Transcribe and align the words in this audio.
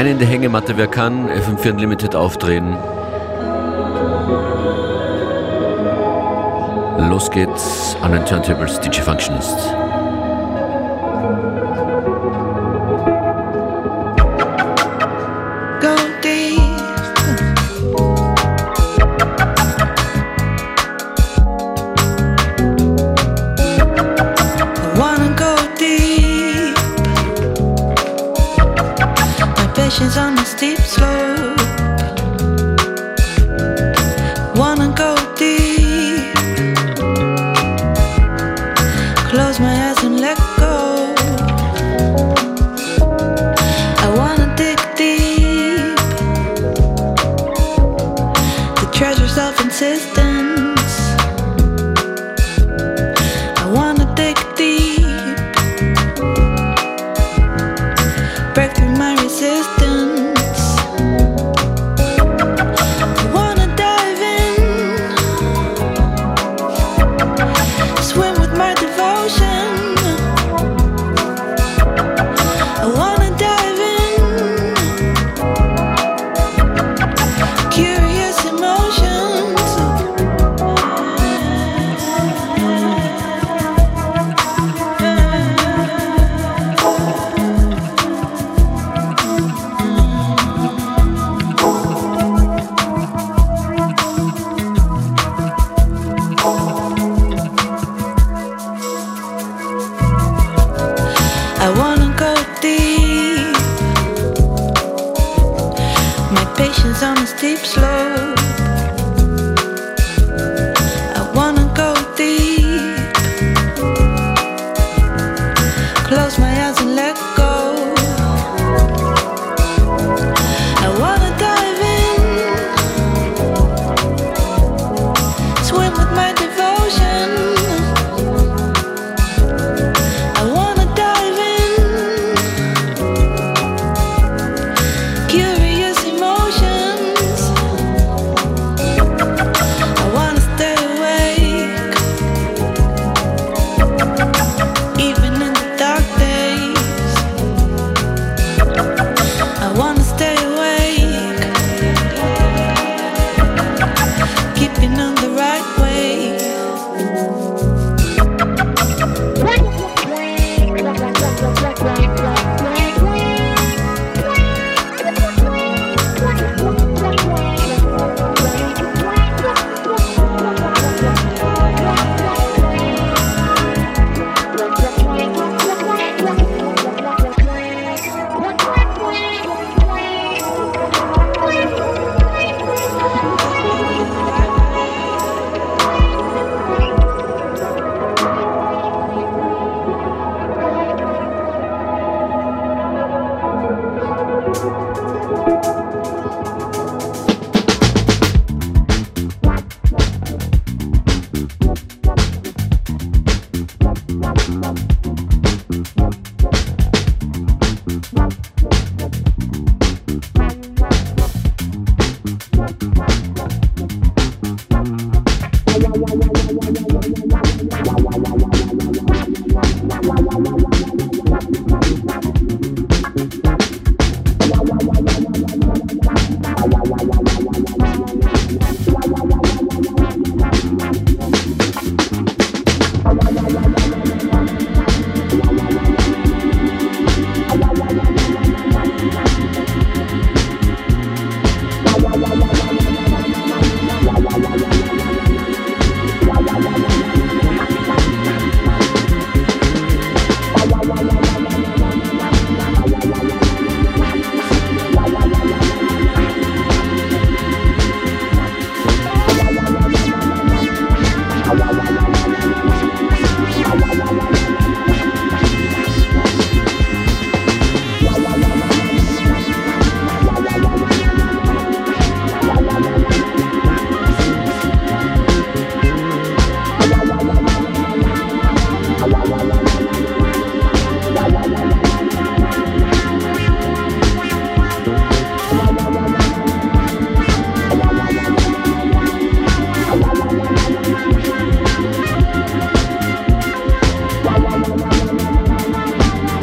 Rein 0.00 0.12
in 0.12 0.18
die 0.18 0.24
Hängematte, 0.24 0.78
wer 0.78 0.86
kann, 0.86 1.28
FM4 1.28 1.72
Unlimited 1.72 2.16
aufdrehen. 2.16 2.74
Los 7.10 7.30
geht's 7.30 7.98
an 8.00 8.12
den 8.12 8.24
Turntables, 8.24 8.80
DJ 8.80 9.02
Functionist. 9.02 9.58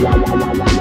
Wow, 0.07 0.23
wow, 0.23 0.37
wow, 0.39 0.53
wow. 0.53 0.76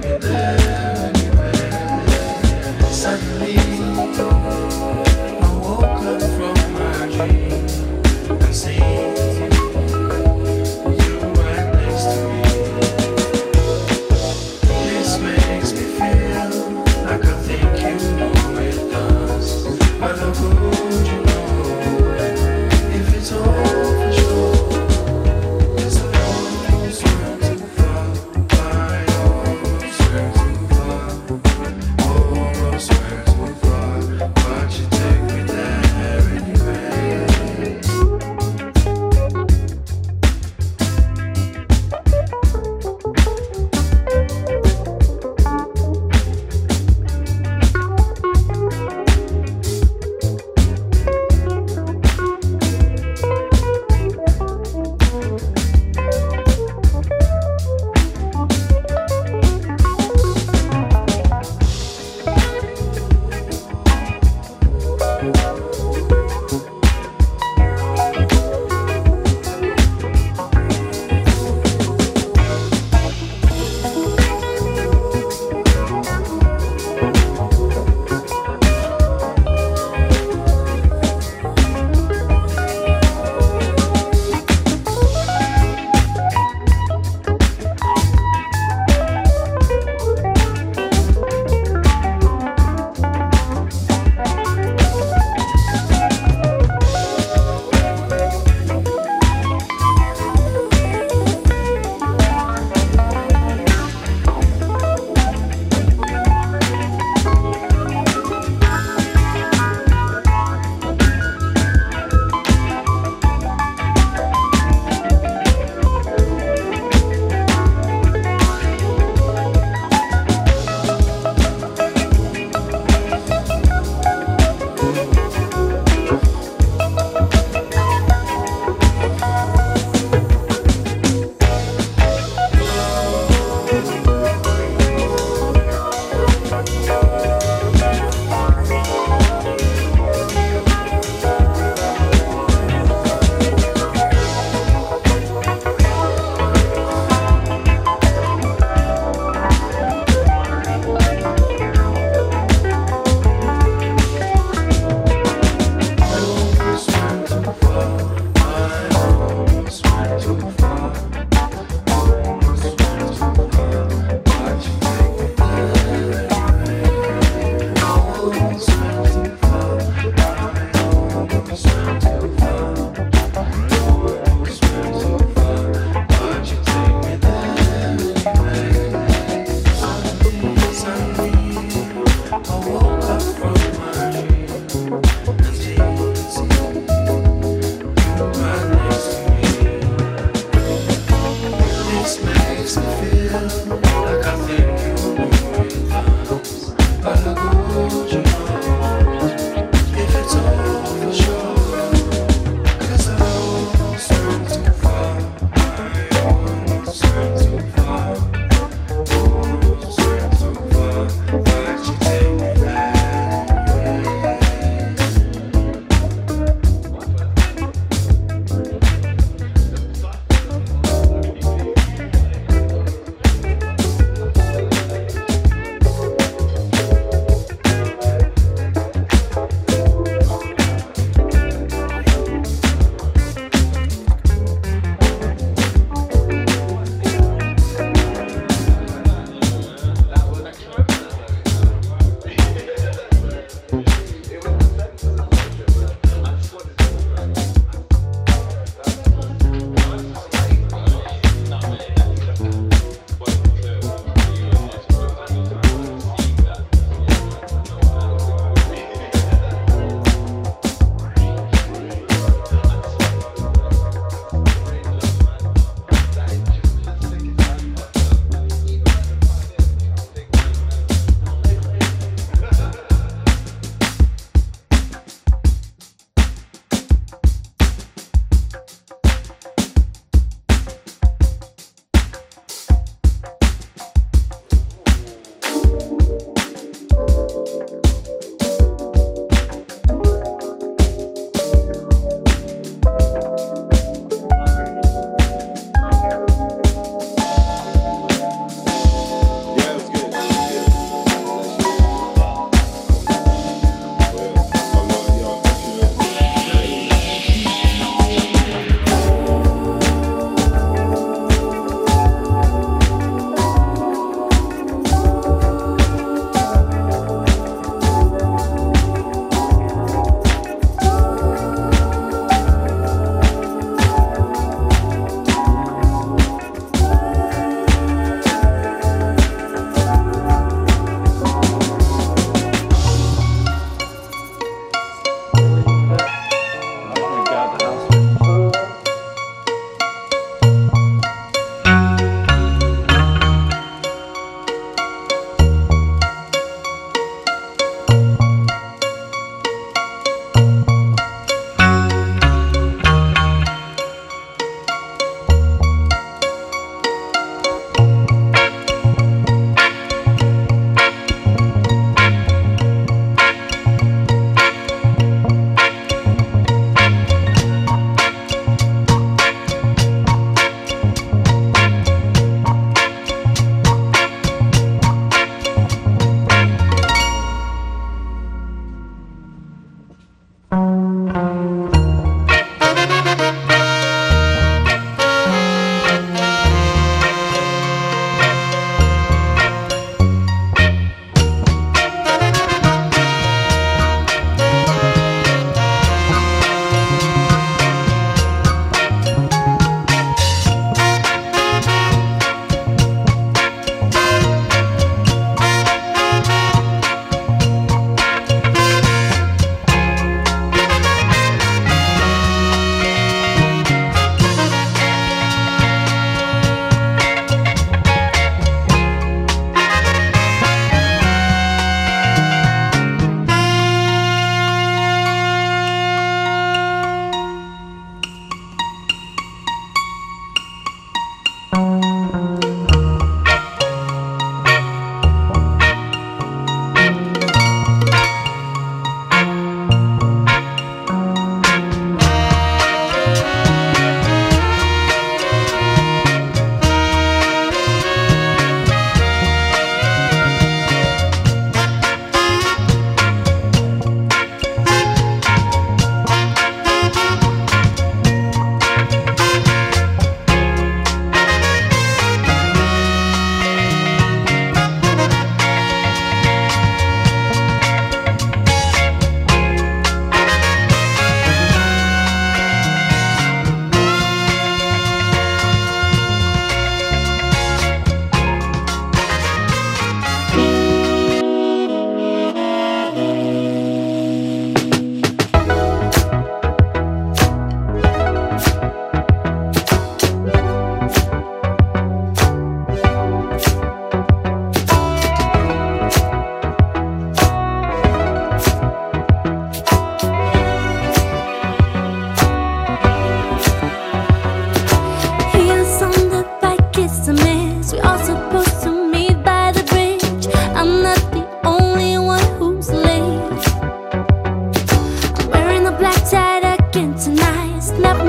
Yeah. 0.00 0.87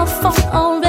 Down. 0.09 0.21
So 0.21 0.29
as 0.29 0.88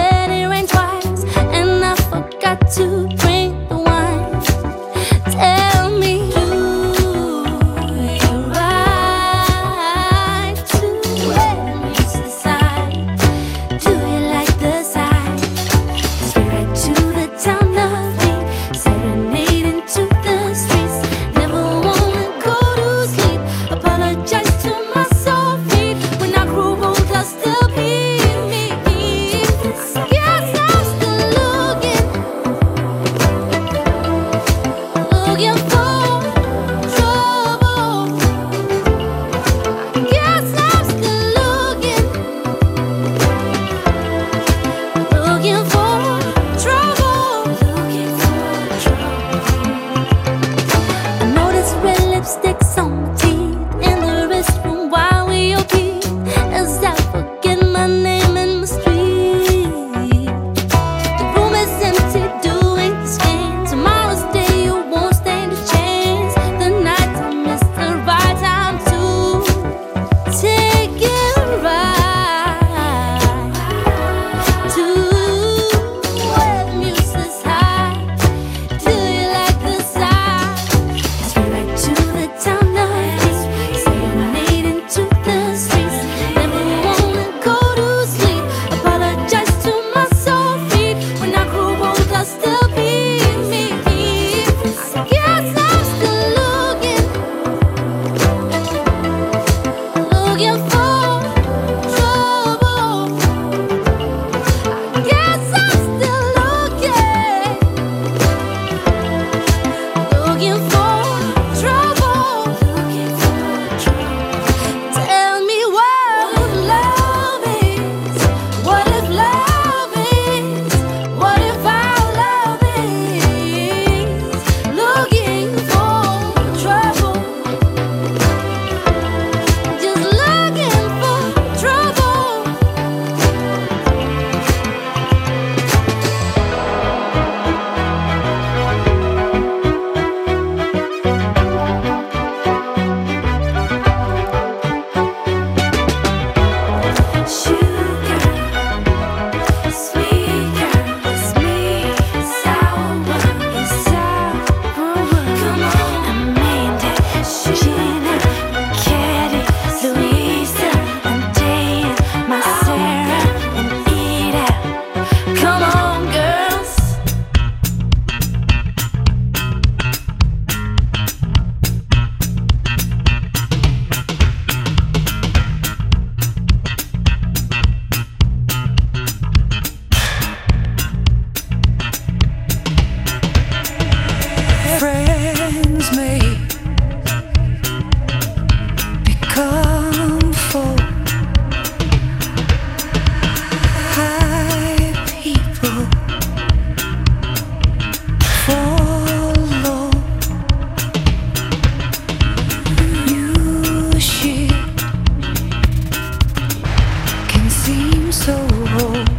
I 208.80 209.09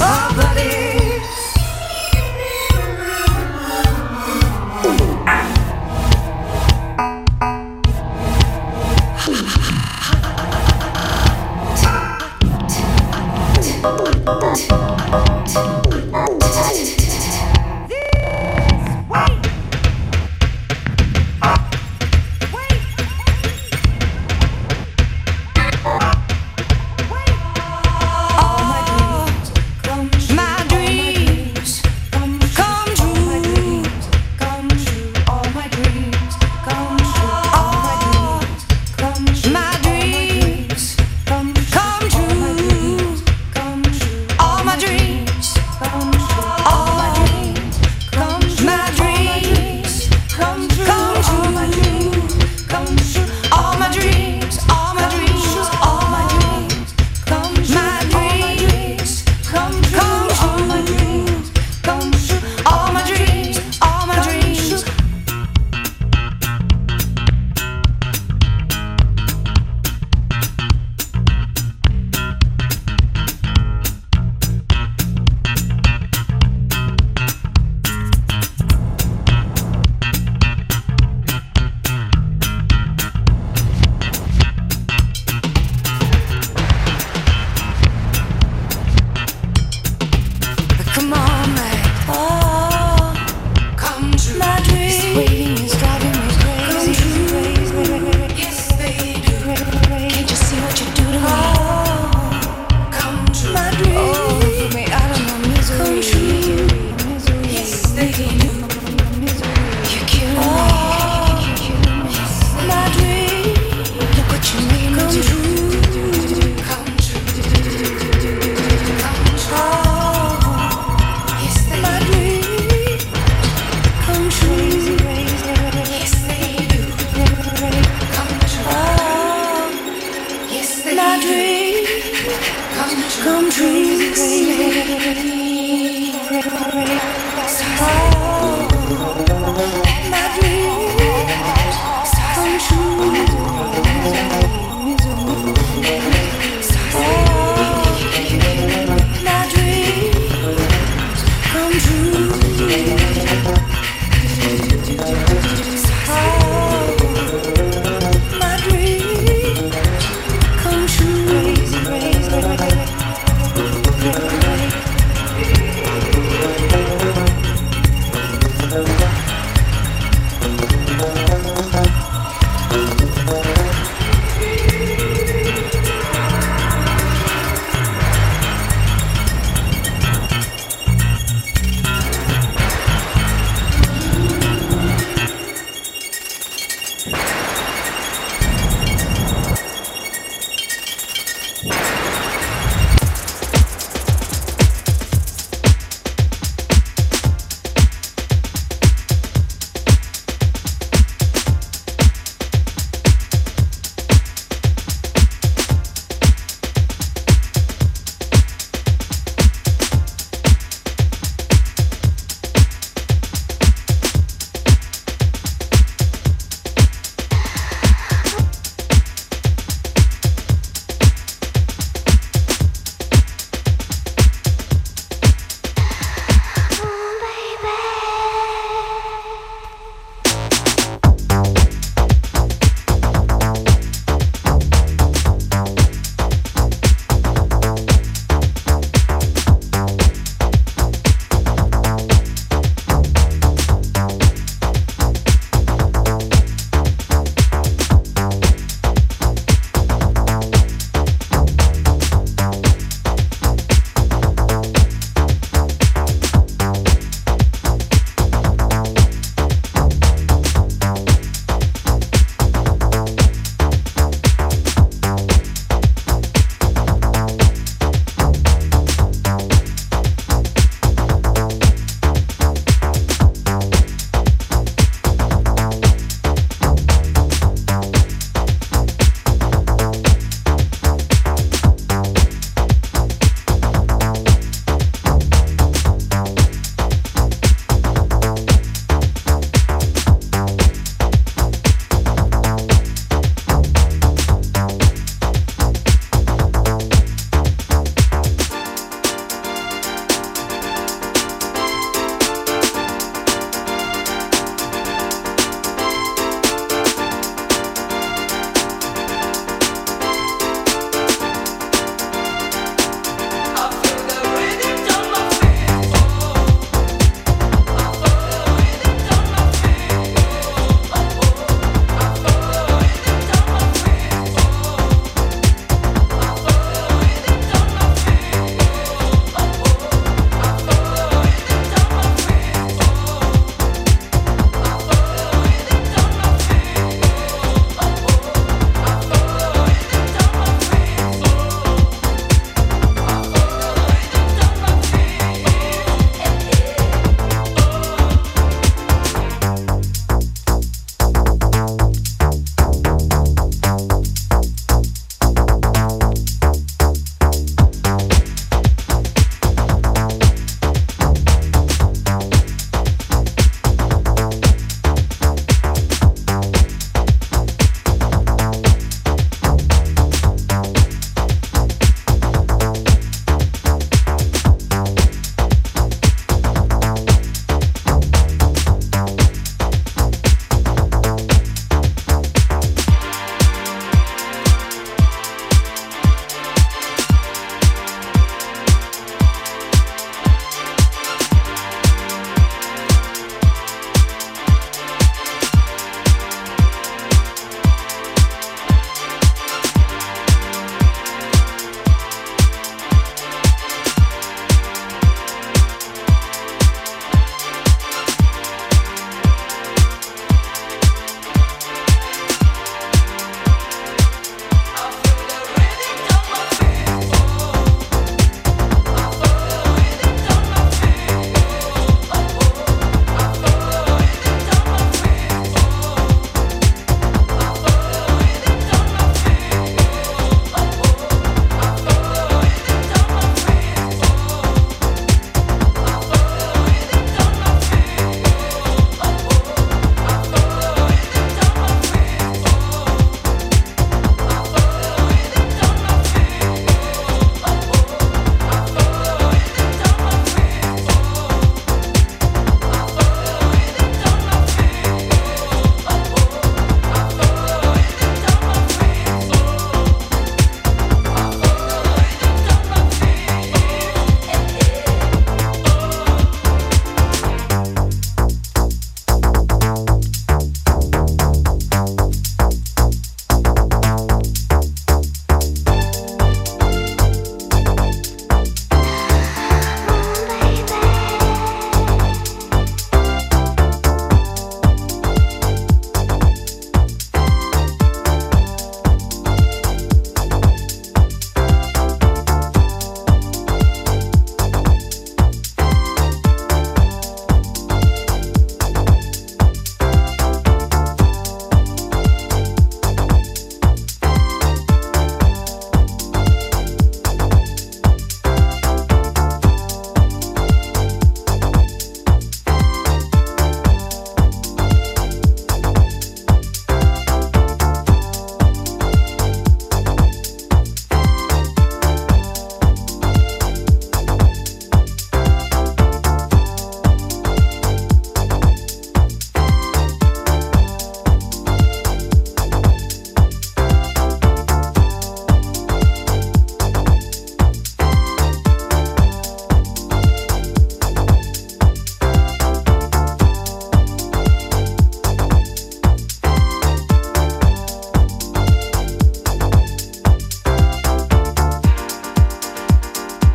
Oh, 0.00 0.32
buddy. 0.36 0.91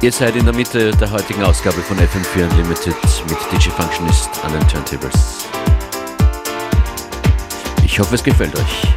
Ihr 0.08 0.14
seid 0.14 0.38
in 0.38 0.46
der 0.46 0.56
Mitte 0.56 0.92
der 0.92 1.12
heutigen 1.12 1.44
Ausgabe 1.44 1.82
von 1.82 1.98
FM4 1.98 2.50
Unlimited 2.50 2.96
mit 3.28 3.38
DJ 3.52 3.70
Functionist 3.72 4.30
an 4.42 4.54
den 4.54 4.66
Turntables. 4.70 5.44
Ich 7.84 8.00
hoffe, 8.00 8.16
es 8.16 8.24
gefällt 8.24 8.56
euch. 8.56 8.97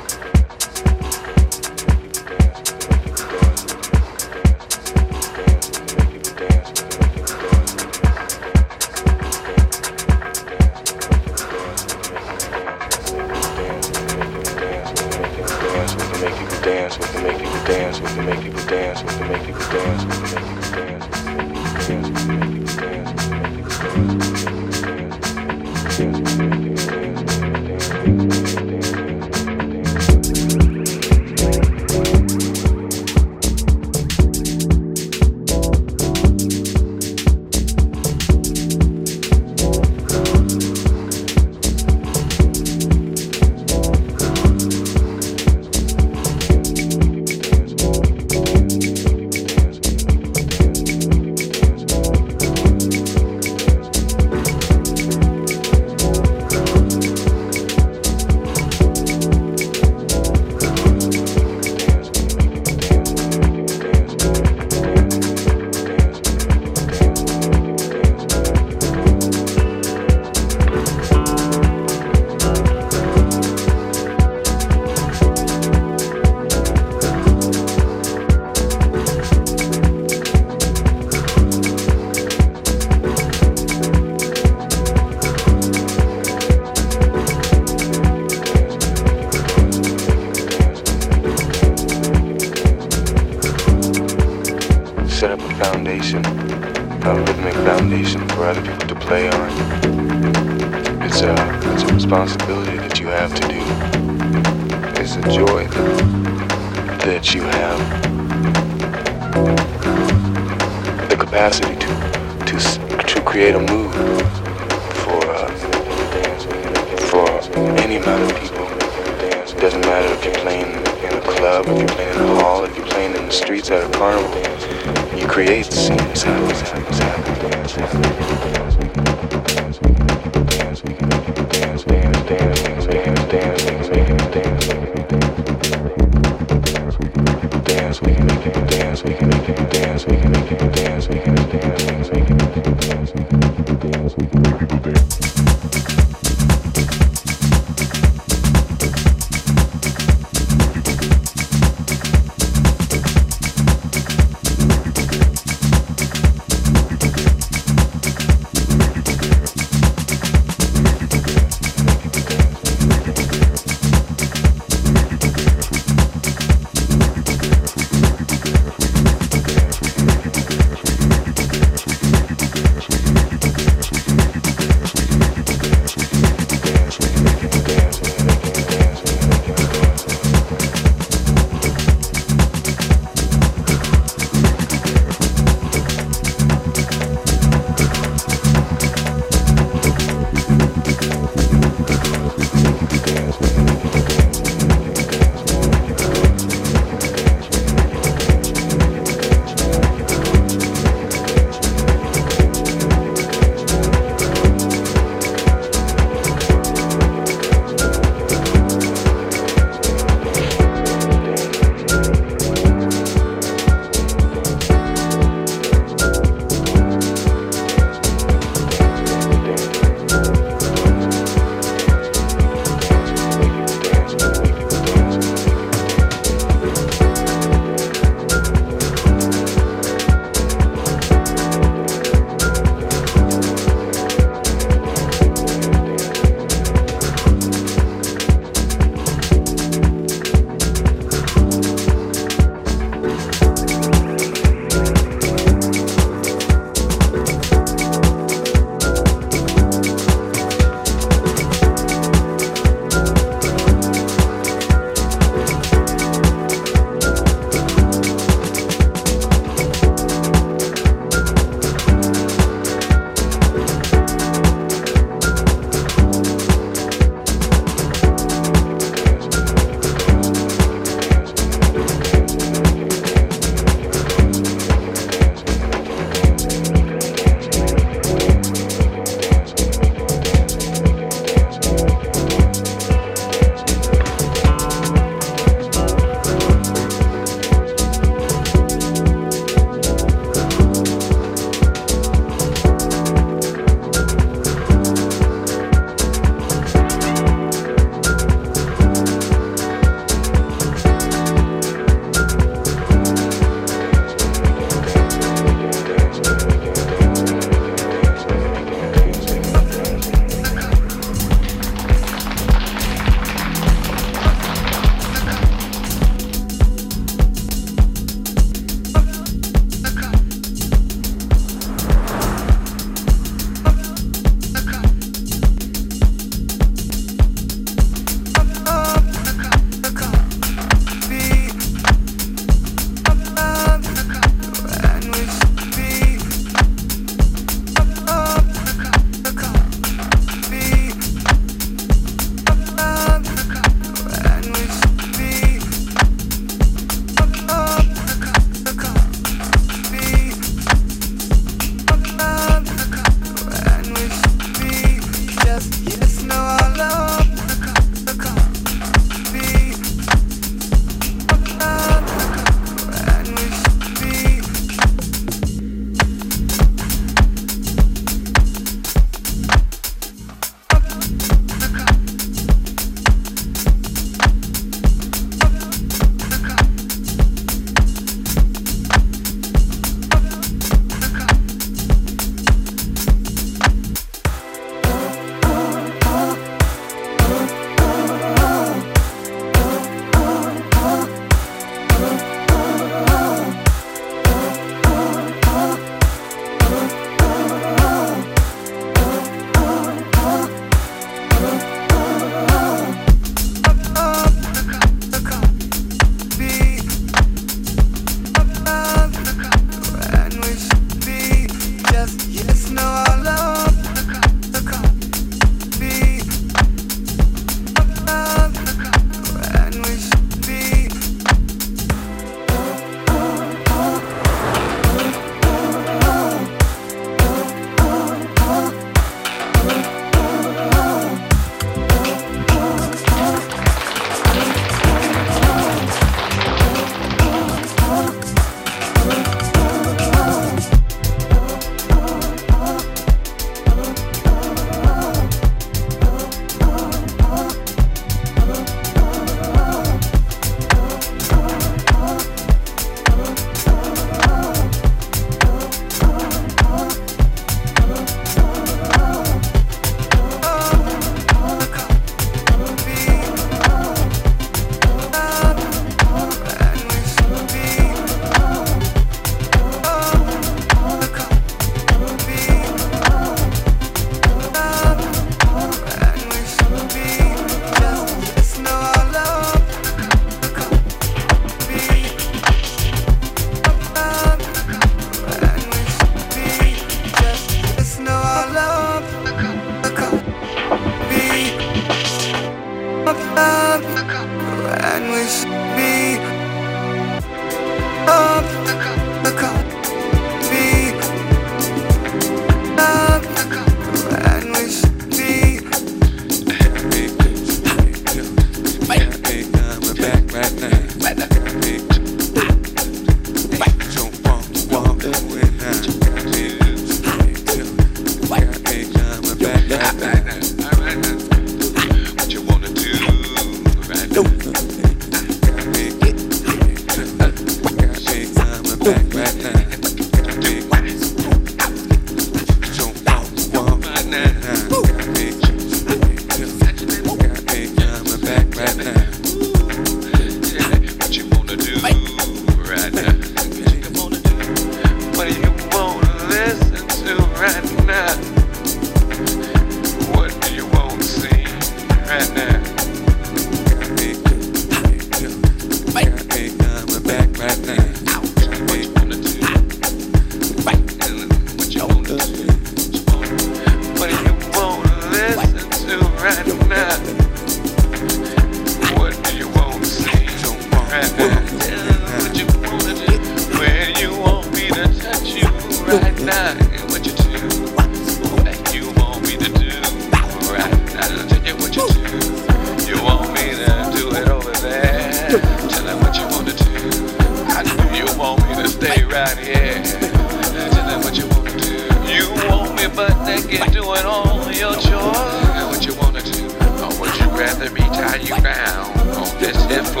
Yes, 599.70 599.94
no, 599.94 600.00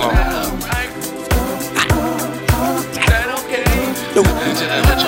I 4.20 4.80
love 4.82 4.99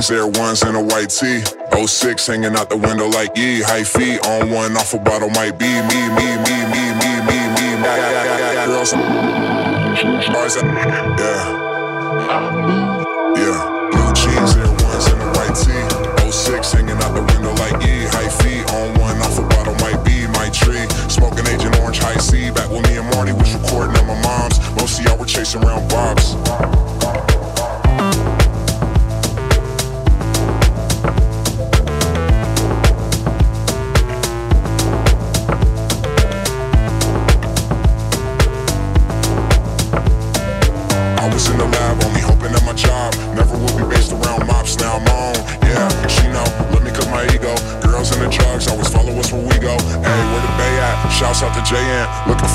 Jeans, 0.00 0.10
Air 0.10 0.26
Ones, 0.26 0.62
and 0.62 0.76
a 0.76 0.80
white 0.80 1.10
tee. 1.10 1.42
06 1.76 2.26
hanging 2.26 2.56
out 2.56 2.70
the 2.70 2.76
window 2.76 3.08
like 3.08 3.36
ye. 3.36 3.60
High 3.60 3.84
feet 3.84 4.24
on 4.26 4.50
one, 4.50 4.76
off 4.76 4.94
a 4.94 4.98
bottle 4.98 5.28
might 5.30 5.58
be 5.58 5.66
me, 5.68 6.00
me, 6.16 6.36
me, 6.40 6.64
me, 6.72 6.92
me, 6.96 7.20
me, 7.28 7.38
me. 7.52 7.68
Girls, 8.64 8.92
bars, 10.32 10.56
yeah. 10.56 10.64
Yeah. 13.36 13.60
Blue 13.92 14.12
jeans, 14.16 14.56
Air 14.56 14.72
Ones, 14.88 15.06
and 15.12 15.20
a 15.20 15.28
white 15.36 15.54
tee. 15.54 15.84
06 16.30 16.72
hanging 16.72 16.96
out 16.96 17.14
the 17.14 17.22
window 17.34 17.52
like 17.60 17.84
ye. 17.84 18.06
High 18.08 18.30
feet 18.40 18.64
on 18.72 18.98
one, 19.00 19.18
off 19.20 19.38
a 19.38 19.42
bottle 19.52 19.74
might 19.84 20.02
be 20.04 20.26
my 20.28 20.48
tree. 20.48 20.88
Smoking 21.10 21.46
Agent 21.48 21.78
Orange 21.80 21.98
High 21.98 22.16
C. 22.16 22.50
Back 22.50 22.70
when 22.70 22.82
me 22.84 22.96
and 22.96 23.10
Marty 23.10 23.32
was 23.32 23.54
recording 23.54 23.96
at 23.96 24.06
my 24.06 24.16
mom's. 24.22 24.58
Most 24.76 25.00
of 25.00 25.04
y'all 25.04 25.18
were 25.18 25.26
chasing 25.26 25.62
around 25.62 25.90
bobs. 25.90 26.36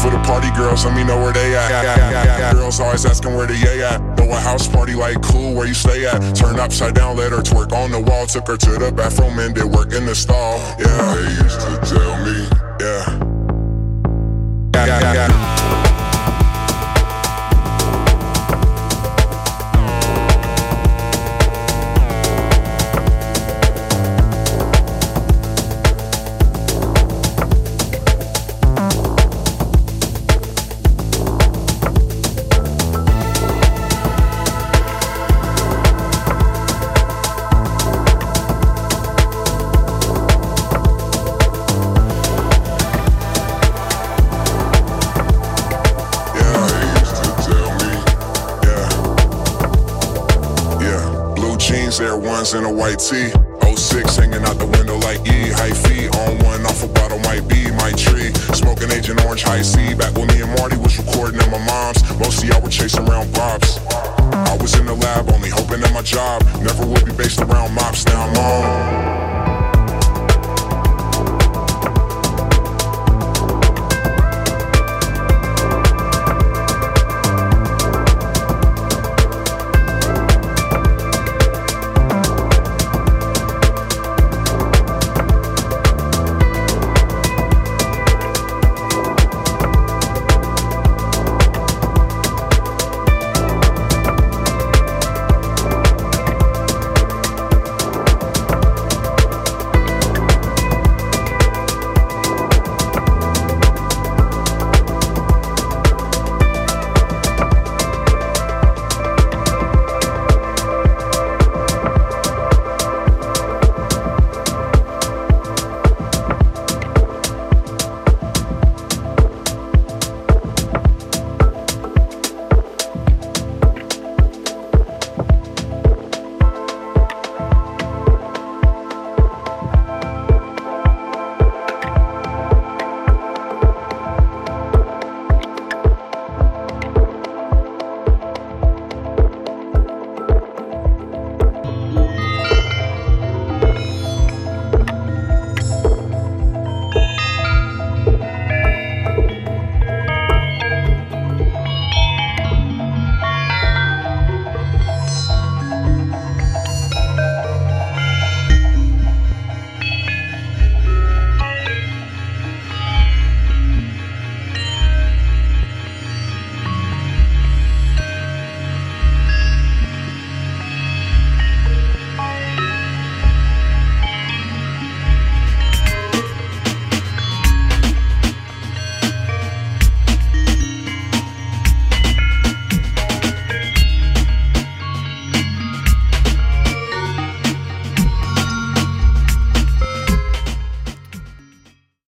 For 0.05 0.15
the 0.15 0.23
party 0.23 0.51
girls, 0.51 0.85
let 0.85 0.95
me 0.95 1.03
know 1.03 1.17
where 1.17 1.33
they 1.33 1.55
at. 1.55 2.53
Girls 2.53 2.79
always 2.79 3.05
asking 3.05 3.35
where 3.35 3.47
the 3.47 3.55
yay 3.55 3.81
at. 3.81 3.99
Throw 4.17 4.29
a 4.29 4.35
house 4.35 4.67
party 4.67 4.93
like 4.93 5.21
cool, 5.21 5.55
where 5.55 5.65
you 5.65 5.73
stay 5.73 6.05
at? 6.05 6.35
Turn 6.35 6.59
upside 6.59 6.93
down, 6.93 7.17
let 7.17 7.31
her 7.31 7.41
twerk 7.41 7.71
on 7.71 7.91
the 7.91 7.99
wall. 7.99 8.27
Took 8.27 8.47
her 8.47 8.57
to 8.57 8.71
the 8.77 8.91
bathroom 8.91 9.39
and 9.39 9.55
did 9.55 9.65
work 9.65 9.93
in 9.93 10.05
the 10.05 10.15
stall. 10.15 10.59
Yeah, 10.77 11.15
they 11.15 11.43
used 11.43 11.59
to 11.61 11.73
tell 11.89 12.15
me, 12.23 12.47
yeah. 12.79 13.35
Yeah, 14.75 14.85
yeah, 14.85 15.13
yeah. 15.13 15.13
Yeah, 15.13 15.54
And 52.55 52.65
a 52.65 52.71
white 52.71 52.99
tee. 52.99 53.31
06 53.75 54.15
hanging 54.15 54.45
out 54.45 54.57
the 54.57 54.65
window 54.65 54.95
like 54.99 55.19
E. 55.27 55.51
High 55.51 55.73
feet 55.73 56.07
on 56.15 56.39
one, 56.45 56.65
off 56.65 56.81
a 56.85 56.87
bottle 56.87 57.19
might 57.19 57.45
be 57.49 57.69
my 57.71 57.91
tree. 57.91 58.31
Smoking 58.55 58.91
Agent 58.91 59.19
Orange 59.25 59.43
High 59.43 59.61
C. 59.61 59.93
Back 59.93 60.15
when 60.15 60.27
me 60.27 60.39
and 60.39 60.55
Marty 60.55 60.77
was 60.77 60.97
recording 60.97 61.41
at 61.41 61.51
my 61.51 61.59
mom's. 61.59 61.99
Most 62.17 62.43
of 62.43 62.47
y'all 62.47 62.61
were 62.61 62.69
chasing 62.69 63.05
around 63.09 63.33
bobs. 63.33 63.79
I 64.31 64.55
was 64.61 64.73
in 64.79 64.85
the 64.85 64.95
lab, 64.95 65.29
only 65.33 65.49
hoping 65.49 65.81
that 65.81 65.93
my 65.93 66.01
job 66.01 66.45
never 66.61 66.85
would 66.85 67.03
be 67.03 67.11
based 67.11 67.41
around 67.41 67.73
mops. 67.75 68.05
Now 68.05 68.23
I'm 68.23 68.37
on. 68.37 69.14